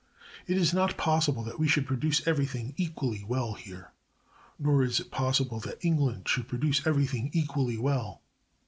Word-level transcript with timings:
It 0.47 0.57
is 0.57 0.73
not 0.73 0.97
possible 0.97 1.43
that 1.43 1.59
we 1.59 1.67
should 1.67 1.85
produce 1.85 2.25
everything 2.25 2.73
equally 2.75 3.23
well 3.23 3.53
here; 3.53 3.91
nor 4.57 4.81
is 4.81 4.99
it 4.99 5.11
possible 5.11 5.59
that 5.59 5.77
England 5.85 6.27
should 6.27 6.47
produce 6.47 6.87
everything 6.87 7.29
equally 7.33 7.77
well. 7.77 8.23